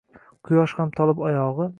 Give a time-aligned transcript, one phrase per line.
[0.49, 1.69] Quyosh ham tolib oyog’i